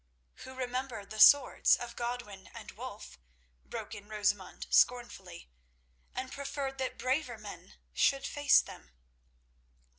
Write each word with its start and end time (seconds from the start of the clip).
"Who 0.37 0.55
remembered 0.55 1.11
the 1.11 1.19
swords 1.19 1.75
of 1.75 1.95
Godwin 1.95 2.47
and 2.55 2.71
Wulf," 2.71 3.19
broke 3.63 3.93
in 3.93 4.09
Rosamund 4.09 4.65
scornfully, 4.71 5.51
"and 6.15 6.31
preferred 6.31 6.79
that 6.79 6.97
braver 6.97 7.37
men 7.37 7.75
should 7.93 8.25
face 8.25 8.61
them." 8.61 8.93